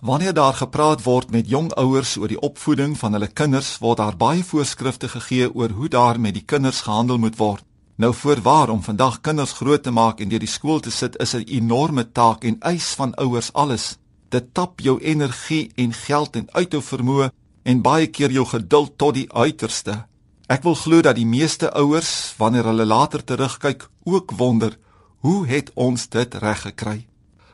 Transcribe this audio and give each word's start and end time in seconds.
Wanneer 0.00 0.32
daar 0.34 0.54
gepraat 0.54 1.02
word 1.02 1.30
met 1.30 1.48
jong 1.48 1.74
ouers 1.76 2.16
oor 2.16 2.28
die 2.28 2.40
opvoeding 2.40 2.94
van 2.98 3.12
hulle 3.12 3.26
kinders, 3.28 3.74
word 3.84 3.98
daar 4.00 4.16
baie 4.16 4.40
voorskrifte 4.44 5.10
gegee 5.12 5.50
oor 5.54 5.74
hoe 5.76 5.88
daar 5.92 6.20
met 6.20 6.34
die 6.34 6.44
kinders 6.44 6.80
gehandel 6.86 7.18
moet 7.20 7.36
word. 7.36 7.64
Nou 8.00 8.14
voorwaar 8.16 8.70
om 8.72 8.80
vandag 8.82 9.20
kinders 9.20 9.52
groot 9.52 9.82
te 9.82 9.92
maak 9.92 10.20
en 10.20 10.32
deur 10.32 10.40
die 10.40 10.48
skool 10.48 10.80
te 10.80 10.90
sit 10.90 11.18
is 11.20 11.34
'n 11.34 11.44
enorme 11.48 12.12
taak 12.12 12.44
en 12.44 12.56
eis 12.60 12.94
van 12.96 13.14
ouers 13.14 13.52
alles. 13.52 13.98
Dit 14.28 14.54
tap 14.54 14.80
jou 14.80 15.00
energie 15.00 15.70
en 15.76 15.92
geld 15.92 16.36
en 16.36 16.48
uithou 16.52 16.82
vermoë 16.82 17.30
en 17.62 17.82
baie 17.82 18.06
keer 18.06 18.30
jou 18.30 18.46
geduld 18.46 18.98
tot 18.98 19.14
die 19.14 19.32
uiterste. 19.32 20.06
Ek 20.48 20.62
wil 20.62 20.74
glo 20.74 21.00
dat 21.00 21.16
die 21.16 21.26
meeste 21.26 21.72
ouers 21.72 22.34
wanneer 22.38 22.64
hulle 22.64 22.84
later 22.84 23.24
terugkyk 23.24 23.88
ook 24.04 24.30
wonder, 24.30 24.78
hoe 25.18 25.46
het 25.46 25.70
ons 25.74 26.08
dit 26.08 26.34
reg 26.34 26.60
gekry? 26.60 27.06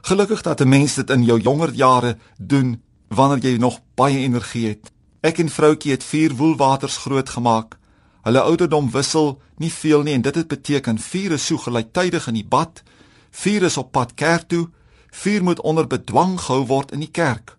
Gelukkig 0.06 0.42
dat 0.42 0.60
'n 0.60 0.68
mens 0.68 0.94
dit 0.94 1.10
in 1.10 1.24
jou 1.24 1.40
jonger 1.40 1.72
jare 1.72 2.16
doen 2.38 2.82
wanneer 3.08 3.38
jy 3.38 3.58
nog 3.58 3.80
baie 3.94 4.18
energie 4.18 4.66
het. 4.66 4.92
Ek 5.20 5.38
en 5.38 5.48
vroutjie 5.48 5.90
het 5.90 6.04
vier 6.04 6.34
woelwaters 6.34 6.96
grootgemaak. 6.96 7.78
Hulle 8.22 8.40
ouderdom 8.40 8.90
wissel 8.90 9.40
nie 9.56 9.72
veel 9.72 10.02
nie 10.02 10.14
en 10.14 10.20
dit 10.20 10.34
het 10.34 10.48
beteken 10.48 10.98
vier 10.98 11.32
is 11.32 11.46
so 11.46 11.56
gelyktydig 11.56 12.26
in 12.26 12.34
die 12.34 12.44
bad, 12.44 12.82
vier 13.30 13.62
is 13.62 13.76
op 13.76 13.92
pad 13.92 14.14
kerk 14.14 14.48
toe, 14.48 14.68
vier 15.10 15.42
moet 15.42 15.60
onder 15.60 15.86
bedwang 15.86 16.40
gehou 16.40 16.66
word 16.66 16.92
in 16.92 17.00
die 17.00 17.10
kerk. 17.10 17.56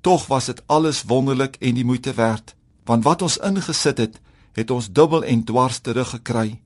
Tog 0.00 0.26
was 0.26 0.44
dit 0.44 0.62
alles 0.66 1.02
wonderlik 1.02 1.56
en 1.60 1.74
die 1.74 1.84
moeite 1.84 2.14
werd, 2.14 2.54
want 2.84 3.04
wat 3.04 3.22
ons 3.22 3.38
ingesit 3.38 3.98
het, 3.98 4.20
het 4.52 4.70
ons 4.70 4.92
dubbel 4.92 5.24
en 5.24 5.44
dwars 5.44 5.78
teruggekry. 5.78 6.60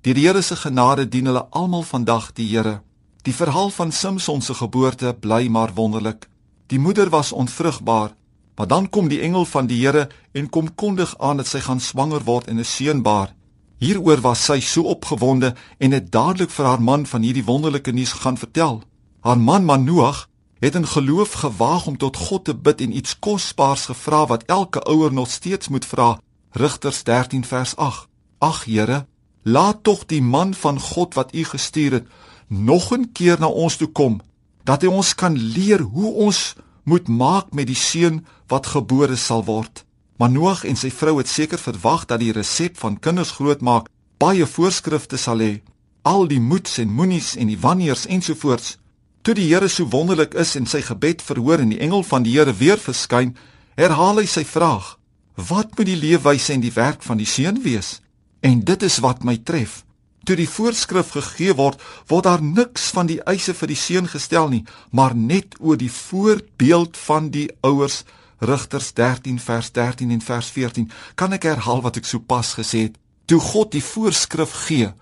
Die 0.00 0.14
Here 0.14 0.42
se 0.42 0.56
genade 0.56 1.08
dien 1.08 1.26
hulle 1.26 1.46
almal 1.50 1.82
vandag 1.82 2.32
die 2.32 2.56
Here. 2.56 2.80
Die 3.22 3.34
verhaal 3.34 3.70
van 3.70 3.92
Samson 3.92 4.40
se 4.42 4.54
geboorte 4.54 5.16
bly 5.20 5.48
maar 5.48 5.74
wonderlik. 5.74 6.28
Die 6.66 6.78
moeder 6.78 7.10
was 7.10 7.32
onvrugbaar 7.32 8.14
Maar 8.56 8.66
dan 8.66 8.88
kom 8.88 9.08
die 9.08 9.20
engel 9.20 9.44
van 9.44 9.66
die 9.66 9.86
Here 9.86 10.08
en 10.32 10.48
kom 10.48 10.74
kondig 10.74 11.18
aan 11.18 11.36
dat 11.36 11.46
sy 11.46 11.60
gaan 11.60 11.80
swanger 11.80 12.24
word 12.24 12.46
en 12.46 12.58
'n 12.58 12.64
seun 12.64 13.02
baar. 13.02 13.34
Hieroor 13.78 14.20
was 14.20 14.44
sy 14.44 14.60
so 14.60 14.82
opgewonde 14.82 15.54
en 15.78 15.90
het 15.90 16.12
dadelik 16.12 16.50
vir 16.50 16.66
haar 16.66 16.82
man 16.82 17.06
van 17.06 17.22
hierdie 17.22 17.44
wonderlike 17.44 17.92
nuus 17.92 18.12
gaan 18.12 18.38
vertel. 18.38 18.82
Haar 19.20 19.38
man 19.38 19.64
Manoag 19.64 20.28
het 20.58 20.74
in 20.74 20.86
geloof 20.86 21.32
gewaag 21.32 21.86
om 21.86 21.96
tot 21.96 22.16
God 22.16 22.44
te 22.44 22.54
bid 22.54 22.80
en 22.80 22.96
iets 22.96 23.18
kosbaars 23.18 23.84
gevra 23.84 24.26
wat 24.26 24.42
elke 24.42 24.80
ouer 24.80 25.12
nog 25.12 25.30
steeds 25.30 25.68
moet 25.68 25.84
vra. 25.84 26.20
Rigters 26.50 27.02
13 27.02 27.44
vers 27.44 27.76
8. 27.76 28.08
Ag 28.38 28.64
Here, 28.64 29.06
laat 29.42 29.82
tog 29.82 30.06
die 30.06 30.22
man 30.22 30.54
van 30.54 30.80
God 30.80 31.14
wat 31.14 31.34
U 31.34 31.44
gestuur 31.44 31.92
het 31.92 32.06
nog 32.52 32.92
'n 32.92 33.12
keer 33.12 33.40
na 33.40 33.46
ons 33.46 33.76
toe 33.76 33.88
kom 33.88 34.20
dat 34.64 34.82
hy 34.82 34.88
ons 34.88 35.14
kan 35.14 35.36
leer 35.36 35.80
hoe 35.80 36.12
ons 36.12 36.54
moet 36.84 37.08
maak 37.08 37.52
met 37.52 37.66
die 37.66 37.78
seun 37.78 38.26
wat 38.46 38.66
gebore 38.66 39.16
sal 39.16 39.44
word. 39.44 39.84
Maar 40.16 40.30
Noag 40.30 40.64
en 40.64 40.76
sy 40.76 40.90
vrou 40.90 41.18
het 41.18 41.28
seker 41.28 41.58
verwag 41.58 42.04
dat 42.06 42.20
die 42.20 42.32
resep 42.32 42.78
van 42.78 42.98
kinders 42.98 43.30
grootmaak 43.30 43.88
baie 44.18 44.46
voorskrifte 44.46 45.16
sal 45.16 45.38
hê, 45.38 45.62
al 46.02 46.26
die 46.26 46.40
moets 46.40 46.78
en 46.78 46.92
moenies 46.92 47.36
en 47.36 47.46
die 47.46 47.58
wanneers 47.58 48.06
ensovoorts. 48.06 48.78
Toe 49.22 49.34
die 49.34 49.48
Here 49.54 49.68
so 49.68 49.86
wonderlik 49.86 50.34
is 50.34 50.54
en 50.56 50.66
sy 50.66 50.82
gebed 50.82 51.22
verhoor 51.22 51.58
en 51.58 51.68
die 51.68 51.80
engel 51.80 52.02
van 52.02 52.22
die 52.22 52.38
Here 52.38 52.54
weer 52.54 52.78
verskyn, 52.78 53.36
herhaal 53.74 54.18
hy 54.18 54.26
sy 54.26 54.44
vraag: 54.44 54.98
"Wat 55.34 55.78
moet 55.78 55.86
die 55.86 55.96
leefwyse 55.96 56.52
en 56.52 56.60
die 56.60 56.72
werk 56.72 57.02
van 57.02 57.16
die 57.16 57.26
seun 57.26 57.62
wees?" 57.62 58.00
En 58.40 58.60
dit 58.60 58.82
is 58.82 58.98
wat 58.98 59.24
my 59.24 59.36
tref 59.36 59.84
toe 60.24 60.36
die 60.38 60.48
voorskrif 60.48 61.12
gegee 61.16 61.54
word, 61.58 61.80
word 62.10 62.26
daar 62.26 62.42
niks 62.42 62.90
van 62.94 63.08
die 63.10 63.20
eise 63.28 63.54
vir 63.58 63.72
die 63.72 63.78
seun 63.78 64.08
gestel 64.10 64.50
nie, 64.52 64.62
maar 64.90 65.16
net 65.16 65.56
oor 65.60 65.78
die 65.78 65.90
voorbeeld 65.92 66.98
van 67.06 67.30
die 67.34 67.48
ouers. 67.66 68.02
Rigters 68.42 68.92
13 68.98 69.38
vers 69.38 69.70
13 69.70 70.10
en 70.10 70.22
vers 70.22 70.48
14. 70.50 70.90
Kan 71.14 71.34
ek 71.34 71.46
herhaal 71.46 71.82
wat 71.82 72.00
ek 72.00 72.08
sopas 72.10 72.54
gesê 72.58 72.88
het? 72.88 72.96
Toe 73.30 73.38
God 73.40 73.70
die 73.74 73.84
voorskrif 73.84 74.66
gee 74.66 74.92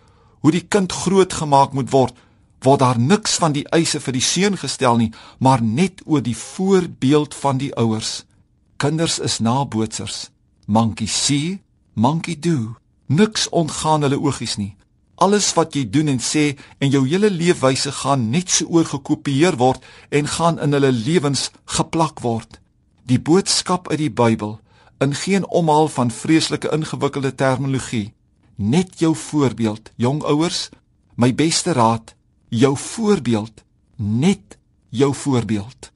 hoe 0.40 0.52
die 0.52 0.64
kind 0.64 0.92
grootgemaak 0.92 1.74
moet 1.76 1.90
word, 1.92 2.14
word 2.64 2.80
daar 2.80 2.96
niks 2.96 3.34
van 3.40 3.52
die 3.52 3.66
eise 3.76 4.00
vir 4.00 4.16
die 4.16 4.24
seun 4.24 4.56
gestel 4.56 4.96
nie, 4.96 5.10
maar 5.36 5.60
net 5.60 6.00
oor 6.06 6.24
die 6.24 6.36
voorbeeld 6.36 7.36
van 7.36 7.60
die 7.60 7.72
ouers. 7.76 8.22
Kinders 8.80 9.18
is 9.20 9.40
nabootsers. 9.44 10.30
Monkey 10.64 11.08
see, 11.08 11.60
monkey 11.92 12.38
do. 12.40 12.76
Niks 13.12 13.48
ontgaan 13.52 14.06
hulle 14.06 14.20
oogies 14.20 14.56
nie 14.56 14.76
alles 15.20 15.52
wat 15.54 15.76
jy 15.76 15.84
doen 15.92 16.08
en 16.08 16.20
sê 16.24 16.56
en 16.80 16.90
jou 16.92 17.02
hele 17.06 17.30
leefwyse 17.30 17.92
gaan 18.00 18.30
net 18.32 18.50
so 18.50 18.68
oorgekopieer 18.72 19.58
word 19.60 19.84
en 20.08 20.30
gaan 20.36 20.58
in 20.64 20.72
hulle 20.76 20.92
lewens 20.96 21.50
geplak 21.76 22.22
word. 22.24 22.60
Die 23.04 23.20
boodskap 23.20 23.90
uit 23.92 24.00
die 24.00 24.12
Bybel 24.12 24.58
in 25.00 25.14
geen 25.16 25.46
omhaal 25.48 25.88
van 25.88 26.10
vreeslike 26.12 26.72
ingewikkelde 26.72 27.34
terminologie, 27.34 28.12
net 28.56 28.98
jou 29.00 29.14
voorbeeld, 29.16 29.92
jong 29.96 30.20
ouers, 30.28 30.68
my 31.16 31.32
beste 31.34 31.72
raad, 31.72 32.14
jou 32.48 32.76
voorbeeld, 32.76 33.64
net 33.96 34.58
jou 34.88 35.14
voorbeeld. 35.14 35.92